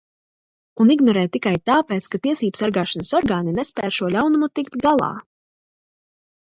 Un 0.85 0.93
ignorē 0.95 1.25
tikai 1.35 1.53
tāpēc, 1.71 2.07
ka 2.15 2.21
tiesībsargāšanas 2.25 3.15
orgāni 3.21 3.55
nespēj 3.61 3.91
ar 3.93 3.97
šo 4.01 4.11
ļaunumu 4.17 4.53
tikt 4.61 4.83
galā. 4.89 5.13